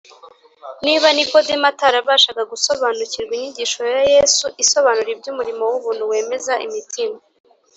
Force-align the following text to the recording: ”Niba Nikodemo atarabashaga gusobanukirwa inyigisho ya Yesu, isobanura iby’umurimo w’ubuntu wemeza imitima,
”Niba 0.85 1.07
Nikodemo 1.15 1.65
atarabashaga 1.71 2.41
gusobanukirwa 2.51 3.33
inyigisho 3.35 3.81
ya 3.93 4.01
Yesu, 4.13 4.45
isobanura 4.63 5.09
iby’umurimo 5.15 5.63
w’ubuntu 5.71 6.03
wemeza 6.11 6.53
imitima, 6.65 7.17